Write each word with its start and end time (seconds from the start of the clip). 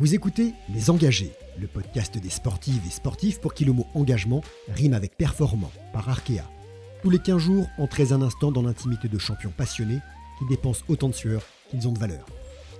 Vous 0.00 0.14
écoutez 0.14 0.54
Les 0.72 0.88
Engagés, 0.88 1.32
le 1.58 1.66
podcast 1.66 2.16
des 2.16 2.30
sportives 2.30 2.80
et 2.86 2.90
sportifs 2.90 3.38
pour 3.38 3.52
qui 3.52 3.66
le 3.66 3.74
mot 3.74 3.86
engagement 3.92 4.40
rime 4.70 4.94
avec 4.94 5.14
performant 5.14 5.70
par 5.92 6.08
Arkea. 6.08 6.50
Tous 7.02 7.10
les 7.10 7.18
15 7.18 7.36
jours, 7.36 7.68
entrez 7.76 8.14
un 8.14 8.22
instant 8.22 8.50
dans 8.50 8.62
l'intimité 8.62 9.08
de 9.08 9.18
champions 9.18 9.52
passionnés 9.54 9.98
qui 10.38 10.46
dépensent 10.46 10.84
autant 10.88 11.10
de 11.10 11.14
sueur 11.14 11.42
qu'ils 11.68 11.86
ont 11.86 11.92
de 11.92 11.98
valeur. 11.98 12.24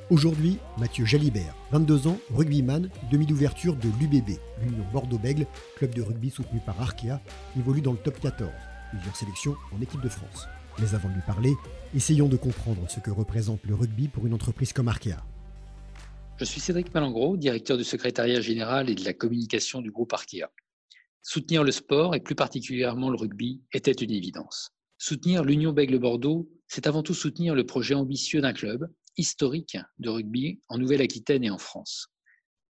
Aujourd'hui, 0.09 0.57
Mathieu 0.79 1.05
Jalibert, 1.05 1.55
22 1.73 2.07
ans, 2.07 2.17
rugbyman, 2.31 2.89
demi 3.13 3.27
d'ouverture 3.27 3.77
de 3.77 3.91
l'UBB, 4.01 4.39
l'Union 4.63 4.87
Bordeaux-Bègle, 4.91 5.47
club 5.77 5.95
de 5.95 6.01
rugby 6.01 6.31
soutenu 6.31 6.61
par 6.65 6.81
Arkea, 6.81 7.21
évolue 7.59 7.83
dans 7.83 7.93
le 7.93 7.99
top 7.99 8.19
14, 8.19 8.51
plusieurs 8.93 9.17
sélections 9.17 9.57
en 9.77 9.83
équipe 9.83 10.01
de 10.01 10.09
France. 10.09 10.49
Mais 10.79 10.95
avant 10.95 11.11
de 11.11 11.15
lui 11.17 11.23
parler, 11.27 11.53
essayons 11.95 12.29
de 12.29 12.39
comprendre 12.39 12.89
ce 12.89 12.99
que 12.99 13.11
représente 13.11 13.61
le 13.67 13.75
rugby 13.75 14.09
pour 14.09 14.27
une 14.27 14.33
entreprise 14.33 14.73
comme 14.73 14.89
Arkea. 14.89 15.23
Je 16.41 16.47
suis 16.47 16.63
Cédric 16.63 16.95
Malengro, 16.95 17.37
directeur 17.37 17.77
du 17.77 17.85
secrétariat 17.85 18.41
général 18.41 18.89
et 18.89 18.95
de 18.95 19.05
la 19.05 19.13
communication 19.13 19.83
du 19.83 19.91
groupe 19.91 20.15
Arkea. 20.15 20.51
Soutenir 21.21 21.63
le 21.63 21.71
sport, 21.71 22.15
et 22.15 22.21
plus 22.21 22.35
particulièrement 22.35 23.11
le 23.11 23.19
rugby, 23.19 23.61
était 23.75 23.93
une 23.93 24.11
évidence. 24.11 24.71
Soutenir 24.97 25.45
l'Union 25.45 25.75
Bègle 25.75 25.99
Bordeaux, 25.99 26.51
c'est 26.67 26.87
avant 26.87 27.03
tout 27.03 27.13
soutenir 27.13 27.55
le 27.55 27.67
projet 27.67 27.93
ambitieux 27.95 28.41
d'un 28.41 28.55
club 28.55 28.91
historique 29.19 29.77
de 29.99 30.09
rugby 30.09 30.63
en 30.71 30.79
Nouvelle-Aquitaine 30.79 31.45
et 31.45 31.51
en 31.51 31.59
France. 31.59 32.07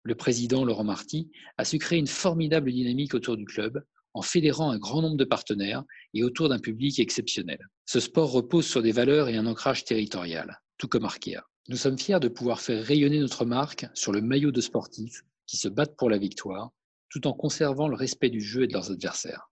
Le 0.05 0.14
président 0.14 0.64
Laurent 0.64 0.84
Marty 0.84 1.33
a 1.59 1.64
su 1.64 1.78
créer 1.78 1.98
une 1.98 2.06
formidable 2.06 2.70
dynamique 2.70 3.14
autour 3.14 3.37
du 3.37 3.47
club 3.47 3.83
en 4.14 4.23
fédérant 4.23 4.70
un 4.70 4.78
grand 4.78 5.03
nombre 5.03 5.17
de 5.17 5.25
partenaires 5.25 5.83
et 6.14 6.23
autour 6.23 6.48
d'un 6.48 6.61
public 6.61 7.01
exceptionnel. 7.01 7.59
Ce 7.84 7.98
sport 7.98 8.30
repose 8.30 8.69
sur 8.69 8.80
des 8.80 8.92
valeurs 8.92 9.28
et 9.28 9.37
un 9.37 9.47
ancrage 9.47 9.84
territorial, 9.84 10.56
tout 10.78 10.87
comme 10.87 11.05
Arkea. 11.05 11.42
Nous 11.69 11.77
sommes 11.77 11.98
fiers 11.98 12.20
de 12.20 12.29
pouvoir 12.29 12.61
faire 12.61 12.80
rayonner 12.84 13.19
notre 13.19 13.45
marque 13.45 13.86
sur 13.92 14.12
le 14.12 14.20
maillot 14.20 14.53
de 14.53 14.61
sportifs 14.61 15.25
qui 15.47 15.56
se 15.56 15.67
battent 15.67 15.97
pour 15.97 16.09
la 16.09 16.17
victoire, 16.17 16.70
tout 17.11 17.27
en 17.27 17.33
conservant 17.33 17.89
le 17.89 17.97
respect 17.97 18.31
du 18.31 18.41
jeu 18.41 18.62
et 18.62 18.67
de 18.69 18.72
leurs 18.72 18.92
adversaires. 18.92 19.50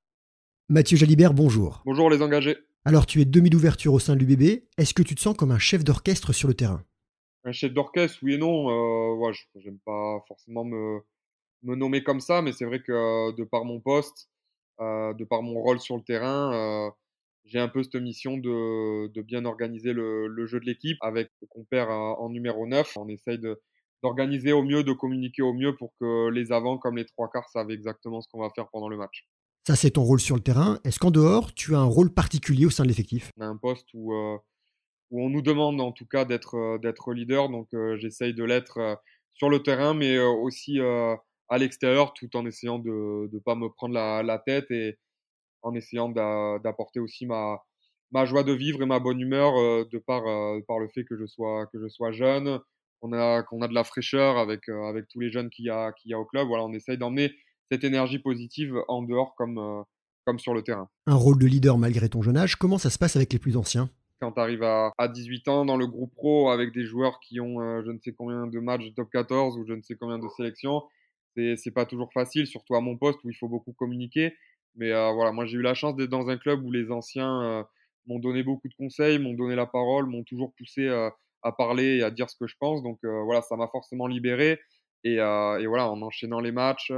Mathieu 0.68 0.96
Jalibert, 0.96 1.34
bonjour. 1.34 1.82
Bonjour 1.84 2.08
les 2.10 2.22
engagés. 2.22 2.56
Alors 2.84 3.06
tu 3.06 3.20
es 3.20 3.24
demi 3.24 3.50
d'ouverture 3.50 3.92
au 3.94 3.98
sein 3.98 4.14
de 4.14 4.20
l'UBB, 4.20 4.62
est-ce 4.78 4.94
que 4.94 5.02
tu 5.02 5.16
te 5.16 5.20
sens 5.20 5.36
comme 5.36 5.50
un 5.50 5.58
chef 5.58 5.82
d'orchestre 5.82 6.32
sur 6.32 6.46
le 6.46 6.54
terrain? 6.54 6.84
Un 7.42 7.50
chef 7.50 7.72
d'orchestre, 7.72 8.20
oui 8.22 8.34
et 8.34 8.38
non. 8.38 8.70
Euh, 8.70 9.32
je 9.32 9.64
n'aime 9.64 9.80
pas 9.84 10.22
forcément 10.28 10.64
me, 10.64 11.00
me, 11.64 11.74
nommer 11.74 12.04
comme 12.04 12.20
ça, 12.20 12.42
mais 12.42 12.52
c'est 12.52 12.64
vrai 12.64 12.80
que 12.80 12.92
euh, 12.92 13.32
de 13.32 13.42
par 13.42 13.64
mon 13.64 13.80
poste, 13.80 14.30
euh, 14.80 15.12
de 15.14 15.24
par 15.24 15.42
mon 15.42 15.60
rôle 15.60 15.80
sur 15.80 15.96
le 15.96 16.02
terrain, 16.02 16.54
euh, 16.54 16.90
j'ai 17.44 17.58
un 17.58 17.68
peu 17.68 17.82
cette 17.82 17.96
mission 17.96 18.36
de, 18.36 19.08
de 19.08 19.22
bien 19.22 19.44
organiser 19.44 19.92
le, 19.92 20.26
le, 20.26 20.46
jeu 20.46 20.60
de 20.60 20.66
l'équipe 20.66 20.96
avec 21.02 21.30
le 21.42 21.46
compère 21.46 21.90
en 21.90 22.28
numéro 22.30 22.66
9. 22.66 22.96
On 22.96 23.08
essaye 23.08 23.38
de, 23.38 23.60
d'organiser 24.02 24.52
au 24.52 24.62
mieux, 24.62 24.84
de 24.84 24.92
communiquer 24.92 25.42
au 25.42 25.52
mieux 25.52 25.74
pour 25.76 25.94
que 26.00 26.28
les 26.30 26.52
avants 26.52 26.78
comme 26.78 26.96
les 26.96 27.06
trois 27.06 27.30
quarts 27.30 27.48
savent 27.48 27.70
exactement 27.70 28.20
ce 28.20 28.28
qu'on 28.30 28.40
va 28.40 28.50
faire 28.54 28.68
pendant 28.70 28.88
le 28.88 28.96
match. 28.96 29.26
Ça, 29.66 29.76
c'est 29.76 29.92
ton 29.92 30.02
rôle 30.02 30.20
sur 30.20 30.36
le 30.36 30.42
terrain. 30.42 30.78
Est-ce 30.84 30.98
qu'en 30.98 31.10
dehors, 31.10 31.54
tu 31.54 31.74
as 31.74 31.78
un 31.78 31.84
rôle 31.84 32.12
particulier 32.12 32.66
au 32.66 32.70
sein 32.70 32.82
de 32.82 32.88
l'effectif? 32.88 33.30
On 33.38 33.42
a 33.42 33.46
un 33.46 33.56
poste 33.56 33.88
où, 33.94 34.12
euh, 34.12 34.36
où 35.10 35.24
on 35.24 35.30
nous 35.30 35.40
demande 35.40 35.80
en 35.80 35.92
tout 35.92 36.04
cas 36.06 36.26
d'être, 36.26 36.56
euh, 36.56 36.78
d'être 36.78 37.14
leader, 37.14 37.48
donc 37.48 37.68
euh, 37.72 37.96
j'essaye 37.96 38.34
de 38.34 38.44
l'être 38.44 38.78
euh, 38.78 38.94
sur 39.32 39.48
le 39.48 39.62
terrain, 39.62 39.94
mais 39.94 40.18
aussi 40.18 40.78
à 40.80 41.58
l'extérieur, 41.58 42.14
tout 42.14 42.36
en 42.36 42.46
essayant 42.46 42.78
de 42.78 43.28
ne 43.32 43.38
pas 43.40 43.56
me 43.56 43.68
prendre 43.68 43.92
la, 43.92 44.22
la 44.22 44.38
tête 44.38 44.70
et, 44.70 44.96
en 45.64 45.74
essayant 45.74 46.08
d'apporter 46.08 47.00
aussi 47.00 47.26
ma, 47.26 47.58
ma 48.12 48.24
joie 48.24 48.44
de 48.44 48.52
vivre 48.52 48.82
et 48.82 48.86
ma 48.86 49.00
bonne 49.00 49.20
humeur 49.20 49.56
euh, 49.56 49.84
de 49.90 49.98
par, 49.98 50.26
euh, 50.26 50.60
par 50.68 50.78
le 50.78 50.88
fait 50.88 51.04
que 51.04 51.16
je 51.16 51.26
sois, 51.26 51.66
que 51.72 51.80
je 51.80 51.88
sois 51.88 52.12
jeune, 52.12 52.60
qu'on 53.00 53.12
a, 53.12 53.42
qu'on 53.42 53.60
a 53.60 53.68
de 53.68 53.74
la 53.74 53.82
fraîcheur 53.82 54.38
avec, 54.38 54.68
euh, 54.68 54.84
avec 54.84 55.08
tous 55.08 55.20
les 55.20 55.30
jeunes 55.30 55.50
qu'il 55.50 55.64
y, 55.64 55.70
a, 55.70 55.92
qu'il 55.92 56.10
y 56.10 56.14
a 56.14 56.18
au 56.18 56.24
club. 56.24 56.46
Voilà, 56.46 56.64
on 56.64 56.72
essaye 56.72 56.96
d'emmener 56.96 57.32
cette 57.70 57.82
énergie 57.82 58.18
positive 58.18 58.76
en 58.88 59.02
dehors 59.02 59.34
comme, 59.36 59.84
comme 60.26 60.38
sur 60.38 60.54
le 60.54 60.62
terrain. 60.62 60.88
Un 61.06 61.14
rôle 61.14 61.38
de 61.38 61.46
leader 61.46 61.78
malgré 61.78 62.08
ton 62.08 62.22
jeune 62.22 62.36
âge, 62.36 62.56
comment 62.56 62.78
ça 62.78 62.90
se 62.90 62.98
passe 62.98 63.16
avec 63.16 63.32
les 63.32 63.38
plus 63.38 63.56
anciens? 63.56 63.88
Quand 64.20 64.32
tu 64.32 64.40
arrives 64.40 64.62
à, 64.62 64.92
à, 64.98 65.08
18 65.08 65.48
ans 65.48 65.64
dans 65.64 65.76
le 65.76 65.86
groupe 65.86 66.14
pro 66.14 66.50
avec 66.50 66.72
des 66.72 66.84
joueurs 66.84 67.18
qui 67.20 67.40
ont 67.40 67.58
je 67.82 67.90
ne 67.90 67.98
sais 67.98 68.12
combien 68.12 68.46
de 68.46 68.60
matchs 68.60 68.84
de 68.84 68.90
top 68.90 69.08
14 69.10 69.58
ou 69.58 69.64
je 69.66 69.72
ne 69.72 69.82
sais 69.82 69.96
combien 69.96 70.18
de 70.18 70.28
sélections, 70.36 70.82
c'est, 71.36 71.56
c'est 71.56 71.72
pas 71.72 71.86
toujours 71.86 72.12
facile, 72.12 72.46
surtout 72.46 72.76
à 72.76 72.80
mon 72.80 72.96
poste 72.96 73.18
où 73.24 73.30
il 73.30 73.36
faut 73.36 73.48
beaucoup 73.48 73.72
communiquer. 73.72 74.34
Mais 74.76 74.90
voilà, 74.90 75.32
moi 75.32 75.46
j'ai 75.46 75.58
eu 75.58 75.62
la 75.62 75.74
chance 75.74 75.96
d'être 75.96 76.10
dans 76.10 76.28
un 76.28 76.36
club 76.36 76.64
où 76.64 76.70
les 76.70 76.90
anciens 76.90 77.64
m'ont 78.06 78.18
donné 78.18 78.42
beaucoup 78.42 78.68
de 78.68 78.74
conseils, 78.74 79.18
m'ont 79.18 79.34
donné 79.34 79.54
la 79.54 79.66
parole, 79.66 80.06
m'ont 80.06 80.24
toujours 80.24 80.52
poussé 80.56 80.88
à 80.88 81.52
parler 81.52 81.98
et 81.98 82.02
à 82.02 82.10
dire 82.10 82.28
ce 82.30 82.36
que 82.36 82.46
je 82.46 82.56
pense. 82.58 82.82
Donc 82.82 82.98
voilà, 83.02 83.42
ça 83.42 83.56
m'a 83.56 83.68
forcément 83.68 84.06
libéré. 84.06 84.60
Et, 85.04 85.14
et, 85.14 85.66
voilà, 85.66 85.90
en 85.90 86.02
enchaînant 86.02 86.40
les 86.40 86.52
matchs, 86.52 86.92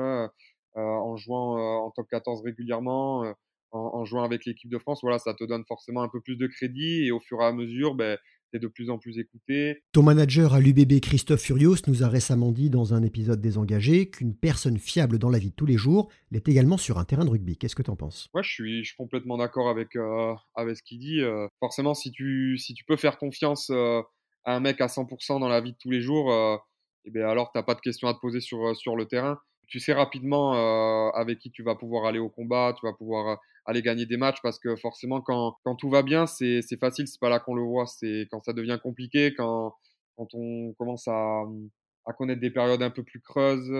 en 0.74 1.16
jouant 1.16 1.86
en 1.86 1.90
top 1.90 2.06
14 2.10 2.42
régulièrement, 2.44 3.34
en, 3.72 3.78
en, 3.78 4.04
jouant 4.04 4.22
avec 4.22 4.44
l'équipe 4.46 4.70
de 4.70 4.78
France, 4.78 5.00
voilà, 5.02 5.18
ça 5.18 5.34
te 5.34 5.44
donne 5.44 5.64
forcément 5.66 6.02
un 6.02 6.08
peu 6.08 6.20
plus 6.20 6.36
de 6.36 6.46
crédit. 6.46 7.06
Et 7.06 7.10
au 7.12 7.20
fur 7.20 7.40
et 7.42 7.44
à 7.44 7.52
mesure, 7.52 7.94
ben, 7.94 8.18
de 8.58 8.68
plus 8.68 8.90
en 8.90 8.98
plus 8.98 9.18
écouté. 9.18 9.82
Ton 9.92 10.02
manager 10.02 10.54
à 10.54 10.60
l'UBB, 10.60 11.00
Christophe 11.00 11.40
Furios, 11.40 11.76
nous 11.86 12.02
a 12.02 12.08
récemment 12.08 12.52
dit 12.52 12.70
dans 12.70 12.94
un 12.94 13.02
épisode 13.02 13.40
des 13.40 13.58
Engagés 13.58 14.10
qu'une 14.10 14.34
personne 14.34 14.78
fiable 14.78 15.18
dans 15.18 15.30
la 15.30 15.38
vie 15.38 15.50
de 15.50 15.54
tous 15.54 15.66
les 15.66 15.76
jours 15.76 16.10
l'est 16.30 16.46
également 16.48 16.76
sur 16.76 16.98
un 16.98 17.04
terrain 17.04 17.24
de 17.24 17.30
rugby. 17.30 17.56
Qu'est-ce 17.56 17.76
que 17.76 17.82
tu 17.82 17.90
en 17.90 17.96
penses? 17.96 18.28
Ouais, 18.34 18.42
je 18.42 18.50
suis, 18.50 18.84
je 18.84 18.88
suis 18.88 18.96
complètement 18.96 19.36
d'accord 19.36 19.68
avec, 19.68 19.96
euh, 19.96 20.34
avec 20.54 20.76
ce 20.76 20.82
qu'il 20.82 20.98
dit. 20.98 21.20
Euh, 21.20 21.46
forcément, 21.60 21.94
si 21.94 22.10
tu, 22.10 22.58
si 22.58 22.74
tu 22.74 22.84
peux 22.84 22.96
faire 22.96 23.18
confiance 23.18 23.70
euh, 23.70 24.02
à 24.44 24.56
un 24.56 24.60
mec 24.60 24.80
à 24.80 24.86
100% 24.86 25.40
dans 25.40 25.48
la 25.48 25.60
vie 25.60 25.72
de 25.72 25.78
tous 25.78 25.90
les 25.90 26.00
jours, 26.00 26.32
eh 27.04 27.10
bien 27.10 27.28
alors 27.28 27.50
tu 27.52 27.58
n'as 27.58 27.64
pas 27.64 27.74
de 27.74 27.80
questions 27.80 28.08
à 28.08 28.14
te 28.14 28.20
poser 28.20 28.40
sur, 28.40 28.76
sur 28.76 28.96
le 28.96 29.06
terrain 29.06 29.38
tu 29.66 29.80
sais 29.80 29.92
rapidement 29.92 30.52
avec 31.12 31.38
qui 31.38 31.50
tu 31.50 31.62
vas 31.62 31.74
pouvoir 31.74 32.06
aller 32.06 32.18
au 32.18 32.28
combat, 32.28 32.74
tu 32.78 32.86
vas 32.86 32.92
pouvoir 32.92 33.38
aller 33.64 33.82
gagner 33.82 34.06
des 34.06 34.16
matchs 34.16 34.40
parce 34.42 34.58
que 34.58 34.76
forcément 34.76 35.20
quand, 35.20 35.56
quand 35.64 35.74
tout 35.74 35.90
va 35.90 36.02
bien 36.02 36.26
c'est 36.26 36.62
facile, 36.78 37.08
c'est 37.08 37.20
pas 37.20 37.28
là 37.28 37.40
qu'on 37.40 37.54
le 37.54 37.62
voit, 37.62 37.86
c'est 37.86 38.28
quand 38.30 38.42
ça 38.44 38.52
devient 38.52 38.78
compliqué, 38.82 39.34
quand, 39.34 39.74
quand 40.16 40.28
on 40.34 40.72
commence 40.74 41.08
à, 41.08 41.42
à 42.06 42.12
connaître 42.12 42.40
des 42.40 42.50
périodes 42.50 42.82
un 42.82 42.90
peu 42.90 43.02
plus 43.02 43.20
creuses, 43.20 43.72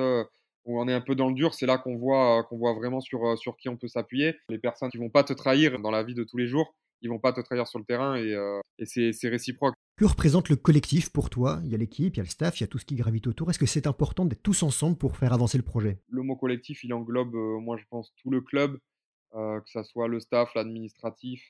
où 0.66 0.80
on 0.80 0.88
est 0.88 0.92
un 0.92 1.00
peu 1.00 1.14
dans 1.14 1.28
le 1.28 1.34
dur, 1.34 1.54
c'est 1.54 1.66
là 1.66 1.78
qu'on 1.78 1.96
voit, 1.96 2.42
qu'on 2.44 2.58
voit 2.58 2.74
vraiment 2.74 3.00
sur, 3.00 3.38
sur 3.38 3.56
qui 3.56 3.68
on 3.68 3.76
peut 3.76 3.88
s'appuyer. 3.88 4.34
Les 4.48 4.58
personnes 4.58 4.90
qui 4.90 4.98
vont 4.98 5.10
pas 5.10 5.22
te 5.22 5.32
trahir 5.32 5.78
dans 5.78 5.92
la 5.92 6.02
vie 6.02 6.14
de 6.14 6.24
tous 6.24 6.36
les 6.36 6.48
jours, 6.48 6.74
ils 7.02 7.08
vont 7.08 7.18
pas 7.18 7.32
te 7.32 7.40
trahir 7.40 7.66
sur 7.66 7.78
le 7.78 7.84
terrain 7.84 8.16
et, 8.16 8.34
euh, 8.34 8.60
et 8.78 8.86
c'est 8.86 9.28
réciproque. 9.28 9.74
Que 9.96 10.04
représente 10.04 10.48
le 10.48 10.56
collectif 10.56 11.10
pour 11.10 11.30
toi? 11.30 11.60
Il 11.64 11.70
y 11.70 11.74
a 11.74 11.78
l'équipe, 11.78 12.14
il 12.14 12.18
y 12.18 12.20
a 12.20 12.24
le 12.24 12.28
staff, 12.28 12.60
il 12.60 12.62
y 12.62 12.64
a 12.64 12.66
tout 12.66 12.78
ce 12.78 12.84
qui 12.84 12.96
gravite 12.96 13.26
autour. 13.26 13.48
Est-ce 13.48 13.58
que 13.58 13.66
c'est 13.66 13.86
important 13.86 14.24
d'être 14.26 14.42
tous 14.42 14.62
ensemble 14.62 14.96
pour 14.96 15.16
faire 15.16 15.32
avancer 15.32 15.56
le 15.56 15.64
projet? 15.64 15.98
Le 16.08 16.22
mot 16.22 16.36
collectif, 16.36 16.84
il 16.84 16.92
englobe, 16.92 17.34
euh, 17.34 17.58
moi 17.60 17.76
je 17.78 17.84
pense, 17.88 18.12
tout 18.22 18.30
le 18.30 18.40
club, 18.40 18.78
euh, 19.34 19.60
que 19.60 19.70
ce 19.70 19.82
soit 19.82 20.08
le 20.08 20.20
staff, 20.20 20.54
l'administratif 20.54 21.42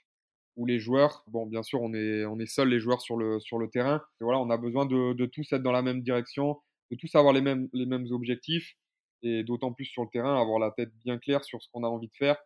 ou 0.56 0.64
les 0.64 0.78
joueurs. 0.78 1.24
Bon, 1.26 1.46
bien 1.46 1.62
sûr, 1.62 1.82
on 1.82 1.92
est, 1.92 2.24
on 2.24 2.38
est 2.38 2.46
seuls 2.46 2.68
les 2.68 2.80
joueurs 2.80 3.02
sur 3.02 3.16
le, 3.16 3.40
sur 3.40 3.58
le 3.58 3.68
terrain. 3.68 4.00
Et 4.20 4.24
voilà, 4.24 4.38
on 4.38 4.48
a 4.50 4.56
besoin 4.56 4.86
de, 4.86 5.12
de 5.12 5.26
tous 5.26 5.52
être 5.52 5.62
dans 5.62 5.72
la 5.72 5.82
même 5.82 6.02
direction, 6.02 6.56
de 6.90 6.96
tous 6.96 7.14
avoir 7.14 7.32
les 7.32 7.40
mêmes, 7.40 7.68
les 7.72 7.86
mêmes 7.86 8.06
objectifs 8.10 8.76
et 9.22 9.42
d'autant 9.42 9.72
plus 9.72 9.86
sur 9.86 10.02
le 10.02 10.08
terrain, 10.12 10.40
avoir 10.40 10.58
la 10.58 10.70
tête 10.70 10.92
bien 11.04 11.18
claire 11.18 11.42
sur 11.42 11.60
ce 11.60 11.68
qu'on 11.72 11.82
a 11.82 11.88
envie 11.88 12.06
de 12.08 12.14
faire, 12.14 12.36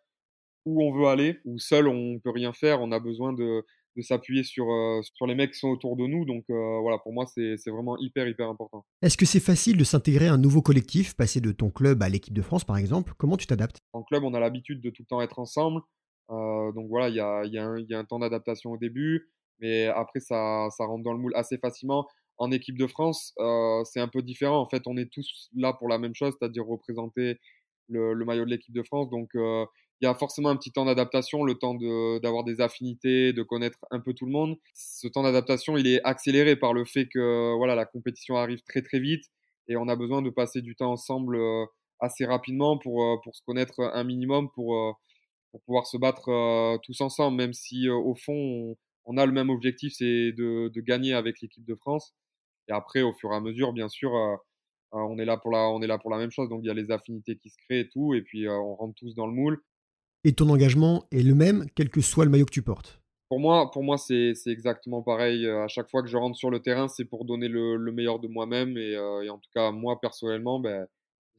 où 0.65 0.85
on 0.85 0.93
veut 0.93 1.07
aller, 1.07 1.39
où 1.45 1.59
seul 1.59 1.89
on 1.89 2.19
peut 2.19 2.31
rien 2.31 2.53
faire. 2.53 2.81
On 2.81 2.93
a 2.93 3.01
besoin 3.01 3.33
de 3.33 3.65
de 3.97 4.03
s'appuyer 4.03 4.43
sur, 4.43 4.71
euh, 4.71 5.01
sur 5.15 5.27
les 5.27 5.35
mecs 5.35 5.53
qui 5.53 5.59
sont 5.59 5.69
autour 5.69 5.97
de 5.97 6.07
nous. 6.07 6.25
Donc 6.25 6.45
euh, 6.51 6.79
voilà, 6.81 6.99
pour 6.99 7.13
moi, 7.13 7.27
c'est 7.27 7.57
vraiment 7.67 7.97
hyper, 7.99 8.29
hyper 8.29 8.49
important. 8.49 8.85
Est-ce 9.03 9.17
que 9.17 9.27
c'est 9.27 9.41
facile 9.41 9.77
de 9.77 9.85
s'intégrer 9.85 10.29
à 10.29 10.35
un 10.35 10.39
nouveau 10.39 10.63
collectif, 10.63 11.17
passer 11.17 11.41
de 11.41 11.53
ton 11.53 11.71
club 11.71 12.03
à 12.03 12.09
l'équipe 12.09 12.35
de 12.35 12.43
France, 12.43 12.65
par 12.65 12.77
exemple? 12.77 13.13
Comment 13.17 13.37
tu 13.37 13.47
t'adaptes? 13.47 13.79
En 13.93 14.03
club, 14.03 14.25
on 14.25 14.35
a 14.35 14.41
l'habitude 14.41 14.81
de 14.81 14.91
tout 14.91 15.03
le 15.03 15.07
temps 15.07 15.21
être 15.21 15.39
ensemble. 15.39 15.81
Euh, 16.31 16.73
donc 16.73 16.89
voilà, 16.89 17.09
il 17.09 17.17
y 17.17 17.21
a, 17.21 17.45
y, 17.45 17.59
a 17.59 17.79
y 17.79 17.95
a, 17.95 17.99
un 17.99 18.05
temps 18.05 18.21
d'adaptation 18.21 18.71
au 18.71 18.77
début, 18.77 19.29
mais 19.59 19.87
après, 19.87 20.21
ça, 20.21 20.69
ça 20.77 20.85
rentre 20.85 21.03
dans 21.03 21.13
le 21.13 21.19
moule 21.19 21.35
assez 21.35 21.59
facilement. 21.59 22.07
En 22.39 22.53
équipe 22.53 22.79
de 22.79 22.87
France, 22.87 23.35
c'est 23.85 24.01
un 24.01 24.09
peu 24.09 24.23
différent. 24.23 24.61
En 24.61 24.69
fait, 24.69 24.85
on 24.87 24.97
est 24.97 25.13
tous 25.13 25.51
là 25.55 25.75
pour 25.75 25.89
la 25.89 25.99
même 25.99 26.15
chose, 26.15 26.35
c'est-à-dire 26.39 26.65
représenter 26.65 27.39
le, 27.89 28.15
le, 28.15 28.25
maillot 28.25 28.47
de 28.47 28.51
l'équipe 28.51 28.75
de 28.75 28.83
France. 28.83 29.11
Donc, 29.11 29.29
il 30.01 30.07
y 30.07 30.09
a 30.09 30.15
forcément 30.15 30.49
un 30.49 30.57
petit 30.57 30.73
temps 30.73 30.87
d'adaptation, 30.87 31.45
le 31.45 31.57
temps 31.57 31.75
d'avoir 31.75 32.45
des 32.45 32.61
affinités, 32.63 33.33
de 33.35 33.43
connaître 33.43 33.79
un 33.91 34.01
peu 34.01 34.15
tout 34.15 34.25
le 34.25 34.33
monde. 34.33 34.57
Ce 34.75 35.07
temps 35.09 35.23
d'adaptation, 35.23 35.77
il 35.77 35.87
est 35.87 36.01
accéléré 36.05 36.57
par 36.57 36.73
le 36.73 36.87
fait 36.87 37.07
que 37.07 37.55
voilà, 37.57 37.75
la 37.75 37.85
compétition 37.85 38.37
arrive 38.37 38.63
très 38.63 38.81
très 38.81 38.99
vite 38.99 39.25
et 39.69 39.77
on 39.77 39.89
a 39.89 39.97
besoin 39.97 40.23
de 40.23 40.31
passer 40.31 40.63
du 40.63 40.75
temps 40.75 40.93
ensemble 40.93 41.37
euh, 41.37 41.67
assez 42.01 42.25
rapidement 42.25 42.79
pour, 42.79 43.05
euh, 43.05 43.17
pour 43.23 43.37
se 43.37 43.43
connaître 43.43 43.81
un 43.81 44.05
minimum, 44.05 44.51
pour, 44.55 44.75
euh, 44.75 44.93
pour 45.53 45.61
pouvoir 45.63 45.87
se 45.87 45.99
battre 45.99 46.79
tous 46.83 47.01
ensemble, 47.03 47.37
même 47.37 47.53
si 47.53 47.89
au 47.89 48.15
fond, 48.15 48.33
on, 48.35 48.77
on, 49.05 49.17
a 49.19 49.27
le 49.27 49.33
même 49.33 49.51
objectif, 49.51 49.93
c'est 49.97 50.33
de, 50.33 50.69
de, 50.69 50.81
gagner 50.81 51.13
avec 51.13 51.41
l'équipe 51.43 51.65
de 51.65 51.75
France. 51.75 52.15
Et 52.69 52.73
après, 52.73 53.03
au 53.03 53.13
fur 53.13 53.33
et 53.33 53.37
à 53.37 53.41
mesure, 53.41 53.73
bien 53.73 53.89
sûr, 53.89 54.13
on 54.93 55.19
est 55.19 55.25
là 55.25 55.37
pour 55.37 55.51
la, 55.51 55.69
on 55.71 55.83
est 55.83 55.87
là 55.89 55.99
pour 55.99 56.11
la 56.11 56.19
même 56.19 56.31
chose. 56.31 56.49
Donc 56.49 56.61
il 56.63 56.69
y 56.69 56.71
a 56.71 56.75
les 56.75 56.91
affinités 56.93 57.37
qui 57.37 57.51
se 57.51 57.57
créent 57.59 57.81
et 57.81 57.89
tout, 57.89 58.15
et 58.15 58.23
puis 58.23 58.49
on 58.49 58.77
rentre 58.77 58.95
tous 58.95 59.15
dans 59.15 59.27
le 59.27 59.33
moule 59.33 59.61
et 60.25 60.33
ton 60.33 60.49
engagement 60.49 61.07
est 61.13 61.23
le 61.23 61.35
même, 61.35 61.67
quel 61.75 61.91
que 61.91 62.01
soit 62.01 62.25
le 62.25 62.31
maillot 62.31 62.47
que 62.47 62.53
tu 62.53 62.63
portes. 62.63 63.01
pour 63.29 63.41
moi, 63.41 63.71
pour 63.71 63.83
moi 63.83 63.97
c'est 63.99 64.35
exactement 64.47 65.03
pareil. 65.03 65.47
À 65.47 65.69
chaque 65.69 65.91
fois 65.91 66.03
que 66.03 66.09
je 66.09 66.17
rentre 66.17 66.37
sur 66.37 66.51
le 66.51 66.61
terrain, 66.61 66.89
c'est 66.89 67.05
pour 67.05 67.25
donner 67.25 67.49
le, 67.49 67.79
meilleur 67.93 68.19
de 68.19 68.29
moi-même. 68.29 68.77
Et, 68.77 68.93
et, 68.93 69.31
en 69.31 69.39
tout 69.39 69.51
cas, 69.55 69.71
moi, 69.71 70.01
personnellement, 70.01 70.61
ben, 70.61 70.87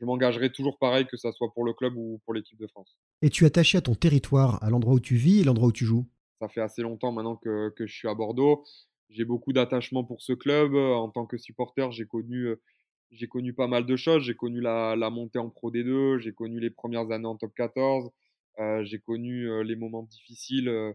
je 0.02 0.06
m'engagerai 0.06 0.52
toujours 0.52 0.80
pareil, 0.80 1.06
que 1.06 1.16
ce 1.16 1.32
soit 1.32 1.54
pour 1.54 1.64
le 1.64 1.74
club 1.74 1.96
ou 1.96 2.20
pour 2.26 2.34
l'équipe 2.34 2.60
de 2.60 2.66
France. 2.68 2.98
Et 3.22 3.30
tu 3.30 3.44
es 3.44 3.48
attaché 3.48 3.78
à 3.78 3.82
ton 3.82 3.94
territoire, 3.94 4.62
à 4.64 4.72
l'endroit 4.72 4.96
où 4.96 5.00
tu 5.00 5.16
vis 5.16 5.42
et 5.42 5.44
l'endroit 5.44 5.68
où 5.68 5.72
tu 5.72 5.86
joues? 5.86 6.08
Ça 6.40 6.50
fait 6.50 6.62
assez 6.62 6.82
longtemps 6.82 7.12
maintenant 7.12 7.36
que, 7.36 7.70
que 7.70 7.86
je 7.86 7.94
suis 7.94 8.08
à 8.08 8.16
Bordeaux. 8.16 8.64
J'ai 9.12 9.26
beaucoup 9.26 9.54
d'attachement 9.54 10.04
pour 10.04 10.24
ce 10.24 10.34
club. 10.34 10.74
En 10.74 11.10
tant 11.10 11.28
que 11.28 11.38
supporter, 11.38 11.92
j'ai 11.92 12.06
connu, 12.06 12.56
j'ai 13.12 13.28
connu 13.28 13.54
pas 13.54 13.68
mal 13.68 13.86
de 13.86 13.96
choses. 13.96 14.24
J'ai 14.24 14.34
connu 14.34 14.60
la, 14.60 14.96
la, 14.96 15.12
montée 15.12 15.38
en 15.38 15.52
Pro 15.52 15.72
D2, 15.72 16.18
j'ai 16.18 16.34
connu 16.34 16.60
les 16.60 16.72
premières 16.72 17.12
années 17.12 17.28
en 17.28 17.36
top 17.36 17.54
14, 17.56 18.08
euh, 18.08 18.10
j'ai 18.84 19.00
connu 19.00 19.50
euh, 19.50 19.64
les 19.64 19.76
moments 19.76 20.04
difficiles 20.04 20.70
euh, 20.70 20.94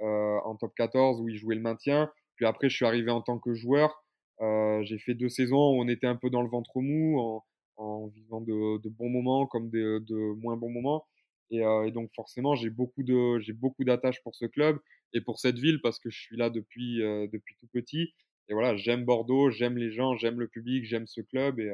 en 0.00 0.56
top 0.56 0.72
14 0.76 1.20
où 1.20 1.28
il 1.28 1.36
jouait 1.36 1.54
le 1.54 1.60
maintien. 1.60 2.10
Puis 2.36 2.46
après, 2.46 2.68
je 2.68 2.76
suis 2.76 2.84
arrivé 2.84 3.10
en 3.10 3.22
tant 3.22 3.38
que 3.38 3.54
joueur. 3.54 4.04
j'ai 4.40 4.98
fait 4.98 5.14
deux 5.14 5.28
saisons 5.28 5.56
où 5.56 5.82
on 5.82 5.88
était 5.88 6.06
un 6.06 6.16
peu 6.16 6.30
dans 6.30 6.42
le 6.42 6.48
ventre 6.48 6.80
mou, 6.80 7.42
en, 7.76 8.06
vivant 8.08 8.40
de, 8.40 8.88
bons 8.88 9.08
moments 9.08 9.46
comme 9.46 9.70
de, 9.70 10.34
moins 10.40 10.56
bons 10.56 10.70
moments. 10.70 11.06
Et, 11.50 11.60
donc 11.92 12.10
forcément, 12.16 12.54
j'ai 12.56 12.70
beaucoup 12.70 13.02
de 13.04 13.38
j'ai 13.40 13.52
beaucoup 13.52 13.84
d'attaches 13.84 14.22
pour 14.22 14.34
ce 14.34 14.46
club 14.46 14.78
et 15.12 15.20
pour 15.20 15.38
cette 15.38 15.58
ville 15.58 15.80
parce 15.80 16.00
que 16.00 16.10
je 16.10 16.18
suis 16.18 16.36
là 16.36 16.50
depuis 16.50 16.98
depuis 16.98 17.54
tout 17.60 17.68
petit. 17.72 18.14
Et 18.48 18.54
voilà, 18.54 18.76
j'aime 18.76 19.04
Bordeaux, 19.04 19.50
j'aime 19.50 19.78
les 19.78 19.92
gens, 19.92 20.16
j'aime 20.16 20.40
le 20.40 20.48
public, 20.48 20.84
j'aime 20.84 21.06
ce 21.06 21.20
club 21.20 21.60
et 21.60 21.70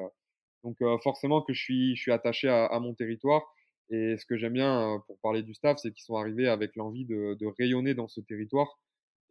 donc 0.62 0.76
forcément 1.02 1.40
que 1.40 1.54
je 1.54 1.62
suis 1.62 1.96
je 1.96 2.02
suis 2.02 2.12
attaché 2.12 2.48
à 2.48 2.78
mon 2.80 2.92
territoire. 2.94 3.42
Et 3.90 4.16
ce 4.16 4.24
que 4.24 4.36
j'aime 4.36 4.52
bien 4.54 5.02
pour 5.06 5.18
parler 5.20 5.42
du 5.42 5.54
staff, 5.54 5.78
c'est 5.78 5.92
qu'ils 5.92 6.04
sont 6.04 6.16
arrivés 6.16 6.48
avec 6.48 6.76
l'envie 6.76 7.04
de, 7.04 7.36
rayonner 7.58 7.94
dans 7.94 8.08
ce 8.08 8.20
territoire 8.20 8.78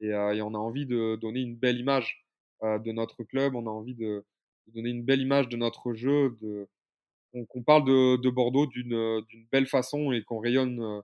et, 0.02 0.08
et, 0.08 0.42
on 0.42 0.54
a 0.54 0.58
envie 0.58 0.86
de 0.86 1.16
donner 1.16 1.42
une 1.42 1.56
belle 1.56 1.80
image 1.80 2.26
de 2.62 2.92
notre 2.92 3.24
club. 3.24 3.56
On 3.56 3.68
a 3.68 3.70
envie 3.70 3.96
de, 3.96 4.26
donner 4.74 4.90
une 4.90 5.04
belle 5.04 5.22
image 5.22 5.50
de 5.50 5.58
notre 5.58 5.94
jeu, 5.94 6.38
qu'on 7.50 7.64
parle 7.64 7.86
de, 7.86 8.18
de 8.18 8.30
Bordeaux 8.30 8.68
d'une 8.68 9.24
belle 9.52 9.68
façon 9.68 10.12
et 10.12 10.24
qu'on 10.24 10.40
rayonne 10.40 11.02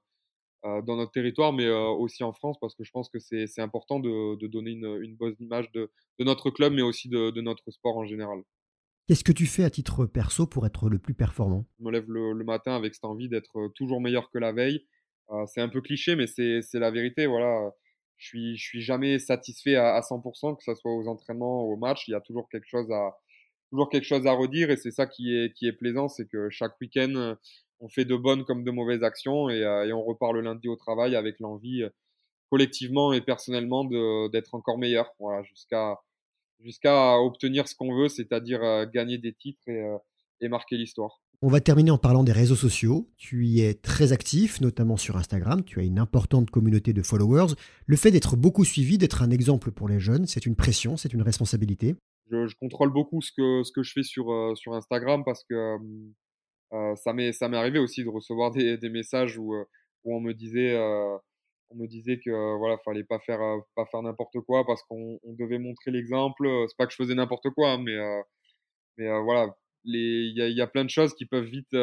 euh, 0.66 0.82
dans 0.82 0.96
notre 0.96 1.12
territoire, 1.12 1.54
mais 1.54 1.70
aussi 1.70 2.24
en 2.24 2.34
France, 2.34 2.58
parce 2.60 2.76
que 2.76 2.84
je 2.84 2.92
pense 2.92 3.10
que 3.10 3.20
c'est 3.20 3.62
important 3.62 4.00
de, 4.00 4.48
donner 4.48 4.72
une, 4.72 5.00
une, 5.02 5.16
bonne 5.16 5.36
image 5.40 5.72
de, 5.72 5.90
notre 6.20 6.50
club, 6.50 6.74
mais 6.74 6.82
aussi 6.82 7.10
de, 7.10 7.42
notre 7.42 7.70
sport 7.72 7.98
en 7.98 8.06
général. 8.06 8.42
Qu'est-ce 9.08 9.24
que 9.24 9.32
tu 9.32 9.46
fais 9.46 9.64
à 9.64 9.70
titre 9.70 10.08
perso 10.08 10.48
pour 10.48 10.66
être 10.66 10.90
le 10.90 10.98
plus 10.98 11.14
performant? 11.14 11.66
Je 11.80 11.86
me 11.86 11.92
lève 11.92 12.10
le, 12.10 12.44
matin 12.44 12.76
avec 12.76 12.96
cette 12.96 13.06
envie 13.06 13.30
d'être 13.30 13.68
toujours 13.76 14.02
meilleur 14.02 14.32
que 14.32 14.40
la 14.40 14.52
veille. 14.52 14.84
Euh, 15.30 15.46
c'est 15.46 15.62
un 15.62 15.70
peu 15.70 15.82
cliché, 15.82 16.16
mais 16.16 16.26
c'est 16.26 16.80
la 16.80 16.90
vérité. 16.90 17.28
Voilà, 17.28 17.70
je 18.18 18.28
suis, 18.28 18.58
suis 18.58 18.82
jamais 18.82 19.20
satisfait 19.20 19.76
à, 19.76 19.96
à 19.96 20.02
100%, 20.02 20.58
que 20.58 20.64
ce 20.64 20.74
soit 20.74 20.92
aux 20.92 21.08
entraînements, 21.08 21.66
au 21.66 21.78
match. 21.78 22.08
Il 22.08 22.12
y 22.12 22.16
a 22.16 22.22
toujours 22.22 22.50
quelque 22.50 22.68
chose 22.68 22.90
à, 22.92 23.16
toujours 23.70 23.90
quelque 23.90 24.06
chose 24.06 24.26
à 24.26 24.34
redire 24.34 24.72
et 24.72 24.78
c'est 24.78 24.92
ça 24.92 25.06
qui 25.06 25.36
est, 25.36 25.54
qui 25.54 25.68
est 25.68 25.74
plaisant, 25.74 26.08
c'est 26.08 26.28
que 26.28 26.50
chaque 26.50 26.80
week-end, 26.82 27.36
on 27.80 27.90
fait 27.90 28.06
de 28.06 28.16
bonnes 28.16 28.44
comme 28.44 28.64
de 28.64 28.72
mauvaises 28.72 29.04
actions 29.04 29.50
et, 29.50 29.60
et 29.60 29.94
on 29.94 30.04
repart 30.04 30.34
le 30.34 30.42
lundi 30.42 30.68
au 30.68 30.76
travail 30.76 31.16
avec 31.16 31.40
l'envie 31.40 31.84
collectivement 32.50 33.14
et 33.14 33.22
personnellement 33.22 33.86
d'être 34.30 34.56
encore 34.56 34.78
meilleur, 34.78 35.12
voilà, 35.20 35.44
jusqu'à 35.44 36.00
jusqu'à 36.60 37.18
obtenir 37.18 37.68
ce 37.68 37.76
qu'on 37.76 37.96
veut, 37.96 38.10
c'est-à-dire 38.10 38.62
gagner 38.94 39.18
des 39.18 39.34
titres 39.34 39.68
et, 39.68 39.84
et 40.42 40.48
marquer 40.48 40.78
l'histoire. 40.78 41.22
On 41.42 41.50
va 41.50 41.60
terminer 41.60 41.92
en 41.92 41.98
parlant 41.98 42.24
des 42.24 42.32
réseaux 42.32 42.56
sociaux. 42.56 43.10
Tu 43.18 43.46
y 43.46 43.62
es 43.62 43.74
très 43.74 44.14
actif, 44.14 44.62
notamment 44.62 44.98
sur 44.98 45.18
Instagram. 45.18 45.64
Tu 45.64 45.80
as 45.80 45.84
une 45.84 46.00
importante 46.00 46.50
communauté 46.50 46.94
de 46.94 47.04
followers. 47.04 47.54
Le 47.86 47.98
fait 47.98 48.10
d'être 48.10 48.36
beaucoup 48.36 48.66
suivi, 48.66 48.98
d'être 48.98 49.22
un 49.22 49.30
exemple 49.30 49.72
pour 49.72 49.88
les 49.88 50.00
jeunes, 50.00 50.26
c'est 50.26 50.46
une 50.46 50.56
pression, 50.56 50.98
c'est 50.98 51.14
une 51.14 51.22
responsabilité 51.22 51.96
je, 52.32 52.48
je, 52.48 52.56
contrôle 52.56 52.92
beaucoup 52.92 53.22
ce 53.22 53.32
que, 53.32 53.64
ce 53.64 53.72
que 53.72 53.84
je 53.84 53.94
fais 53.94 54.04
sur, 54.04 54.32
euh, 54.32 54.56
sur 54.56 54.74
Instagram 54.74 55.24
parce 55.24 55.44
que 55.44 55.78
euh, 56.74 56.96
ça 56.96 57.14
m'est 57.14 57.32
arrivé 57.42 57.80
aussi 57.80 58.04
de 58.04 58.10
recevoir 58.10 58.52
des, 58.52 58.78
des 58.78 58.90
messages 58.90 59.38
où, 59.38 59.54
euh, 59.54 59.66
où 60.04 60.16
on 60.16 60.20
me 60.20 60.34
disait 60.34 60.76
euh, 60.76 61.18
on 61.70 61.76
me 61.76 61.88
disait 61.88 62.20
que 62.20 62.58
voilà 62.58 62.78
fallait 62.86 63.04
pas 63.04 63.20
faire 63.20 63.40
pas 63.76 63.86
faire 63.88 64.02
n'importe 64.02 64.40
quoi 64.42 64.66
parce 64.66 64.84
qu'on 64.84 65.20
on 65.24 65.34
devait 65.34 65.60
montrer 65.60 65.92
l'exemple 65.92 66.48
c'est 66.68 66.78
pas 66.78 66.86
que 66.86 66.92
je 66.92 66.98
faisais 66.98 67.16
n'importe 67.16 67.50
quoi 67.52 67.72
hein, 67.72 67.78
mais 67.84 67.98
mais 68.98 69.08
voilà 69.22 69.56
les 69.84 70.30
il 70.30 70.38
y 70.38 70.42
a, 70.42 70.50
y 70.50 70.62
a, 70.62 70.68
plein 70.68 70.86
de 70.86 70.90
choses 70.90 71.14
qui 71.16 71.26
peuvent 71.26 71.46
vite 71.46 71.76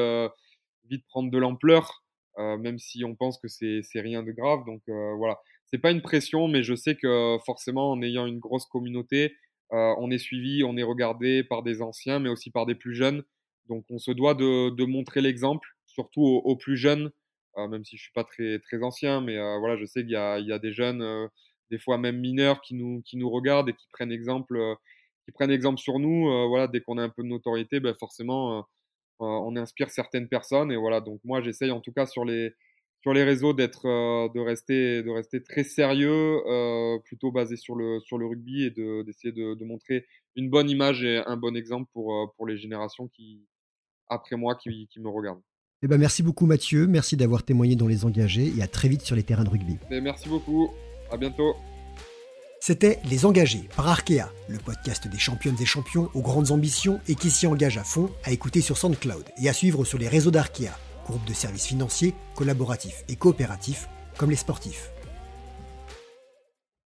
vite 0.88 1.04
prendre 1.08 1.30
de 1.30 1.38
l'ampleur 1.38 2.04
même 2.38 2.78
si 2.78 3.04
on 3.04 3.14
pense 3.16 3.38
que 3.38 3.48
c'est 3.48 3.80
c'est 3.82 4.00
rien 4.00 4.22
de 4.22 4.32
grave 4.32 4.64
donc 4.66 4.82
voilà 4.86 5.40
c'est 5.66 5.78
pas 5.78 5.90
une 5.90 6.02
pression 6.02 6.48
mais 6.48 6.62
je 6.62 6.74
sais 6.74 6.94
que 6.96 7.36
forcément 7.44 7.90
en 7.90 8.02
ayant 8.02 8.26
une 8.26 8.38
grosse 8.38 8.66
communauté 8.66 9.34
euh, 9.72 9.94
on 9.98 10.10
est 10.10 10.18
suivi, 10.18 10.64
on 10.64 10.76
est 10.76 10.82
regardé 10.82 11.44
par 11.44 11.62
des 11.62 11.80
anciens, 11.80 12.18
mais 12.18 12.28
aussi 12.28 12.50
par 12.50 12.66
des 12.66 12.74
plus 12.74 12.94
jeunes. 12.94 13.22
Donc 13.68 13.84
on 13.90 13.98
se 13.98 14.10
doit 14.10 14.34
de, 14.34 14.70
de 14.70 14.84
montrer 14.84 15.22
l'exemple, 15.22 15.66
surtout 15.86 16.22
aux, 16.22 16.56
plus 16.56 16.76
jeunes, 16.76 17.06
euh, 17.06 17.10
même 17.56 17.84
si 17.84 17.96
je 17.96 18.02
suis 18.02 18.12
pas 18.12 18.24
très 18.24 18.58
très 18.60 18.82
ancien, 18.82 19.20
mais 19.20 19.36
euh, 19.38 19.58
voilà, 19.58 19.76
je 19.76 19.84
sais 19.86 20.02
qu'il 20.02 20.10
y 20.12 20.16
a, 20.16 20.38
il 20.38 20.46
y 20.46 20.52
a 20.52 20.58
des 20.58 20.72
jeunes, 20.72 21.28
des 21.70 21.78
fois 21.78 21.98
même 21.98 22.18
mineurs, 22.18 22.60
qui 22.62 22.74
nous 22.74 23.02
qui 23.02 23.16
nous 23.16 23.30
regardent 23.30 23.68
et 23.68 23.74
qui 23.74 23.88
prennent 23.92 24.12
exemple, 24.12 24.58
qui 25.24 25.32
prennent 25.32 25.50
exemple 25.50 25.78
sur 25.78 25.98
nous. 25.98 26.48
voilà, 26.48 26.68
dès 26.68 26.80
qu'on 26.80 26.98
a 26.98 27.02
un 27.02 27.08
peu 27.10 27.22
de 27.22 27.28
notoriété, 27.28 27.80
ben 27.80 27.94
forcément, 27.94 28.66
on 29.20 29.56
inspire 29.56 29.90
certaines 29.90 30.28
personnes. 30.28 30.72
Et 30.72 30.76
voilà, 30.76 31.00
donc 31.00 31.20
moi 31.24 31.40
j'essaye 31.42 31.70
en 31.70 31.80
tout 31.80 31.92
cas 31.92 32.06
sur 32.06 32.24
les 32.24 32.54
sur 33.02 33.12
les 33.12 33.24
réseaux 33.24 33.52
d'être 33.52 33.86
euh, 33.86 34.28
de 34.32 34.40
rester 34.40 35.02
de 35.02 35.10
rester 35.10 35.42
très 35.42 35.64
sérieux 35.64 36.40
euh, 36.46 36.98
plutôt 37.00 37.32
basé 37.32 37.56
sur 37.56 37.74
le 37.74 38.00
sur 38.00 38.16
le 38.16 38.26
rugby 38.26 38.64
et 38.64 38.70
de 38.70 39.02
d'essayer 39.02 39.32
de, 39.32 39.54
de, 39.54 39.64
montrer 39.64 40.06
une 40.36 40.48
bonne 40.50 40.70
image 40.70 41.02
et 41.04 41.18
un 41.26 41.36
bon 41.36 41.56
exemple 41.56 41.90
pour 41.92 42.14
euh, 42.14 42.26
pour 42.36 42.46
les 42.46 42.56
générations 42.56 43.08
qui 43.08 43.44
après 44.08 44.36
moi 44.36 44.54
qui, 44.56 44.88
qui 44.88 45.00
me 45.00 45.08
regardent. 45.08 45.42
Eh 45.82 45.88
ben 45.88 45.98
merci 45.98 46.22
beaucoup 46.22 46.46
Mathieu, 46.46 46.86
merci 46.86 47.16
d'avoir 47.16 47.42
témoigné 47.42 47.74
dans 47.74 47.88
les 47.88 48.04
engagés 48.04 48.52
et 48.56 48.62
à 48.62 48.68
très 48.68 48.88
vite 48.88 49.02
sur 49.02 49.16
les 49.16 49.24
terrains 49.24 49.44
de 49.44 49.50
rugby. 49.50 49.78
Et 49.90 50.00
merci 50.00 50.28
beaucoup, 50.28 50.70
à 51.10 51.16
bientôt. 51.16 51.56
C'était 52.60 53.00
Les 53.10 53.26
Engagés 53.26 53.68
par 53.74 53.88
Arkea, 53.88 54.30
le 54.48 54.58
podcast 54.58 55.08
des 55.08 55.18
championnes 55.18 55.56
et 55.60 55.66
champions 55.66 56.08
aux 56.14 56.22
grandes 56.22 56.52
ambitions 56.52 57.00
et 57.08 57.16
qui 57.16 57.30
s'y 57.30 57.48
engage 57.48 57.78
à 57.78 57.82
fond, 57.82 58.10
à 58.22 58.30
écouter 58.30 58.60
sur 58.60 58.78
SoundCloud 58.78 59.24
et 59.42 59.48
à 59.48 59.52
suivre 59.52 59.84
sur 59.84 59.98
les 59.98 60.06
réseaux 60.06 60.30
d'Arkea 60.30 60.70
groupe 61.04 61.24
de 61.24 61.34
services 61.34 61.66
financiers, 61.66 62.14
collaboratifs 62.34 63.04
et 63.08 63.16
coopératifs, 63.16 63.88
comme 64.16 64.30
les 64.30 64.36
sportifs. 64.36 64.91